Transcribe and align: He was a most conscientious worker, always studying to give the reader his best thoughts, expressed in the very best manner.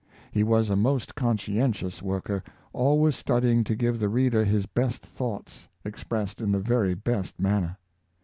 He 0.31 0.43
was 0.43 0.71
a 0.71 0.75
most 0.75 1.13
conscientious 1.13 2.01
worker, 2.01 2.43
always 2.73 3.15
studying 3.15 3.63
to 3.65 3.75
give 3.75 3.99
the 3.99 4.09
reader 4.09 4.43
his 4.43 4.65
best 4.65 5.05
thoughts, 5.05 5.67
expressed 5.85 6.41
in 6.41 6.51
the 6.51 6.59
very 6.59 6.95
best 6.95 7.39
manner. 7.39 7.77